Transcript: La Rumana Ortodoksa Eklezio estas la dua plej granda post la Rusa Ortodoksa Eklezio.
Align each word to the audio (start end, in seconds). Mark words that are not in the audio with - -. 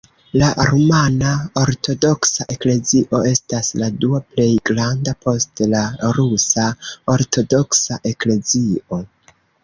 La 0.41 0.47
Rumana 0.67 1.31
Ortodoksa 1.63 2.45
Eklezio 2.53 3.19
estas 3.31 3.69
la 3.81 3.89
dua 4.05 4.21
plej 4.29 4.47
granda 4.69 5.13
post 5.25 5.61
la 5.73 5.83
Rusa 6.21 6.65
Ortodoksa 7.17 7.99
Eklezio. 8.13 9.01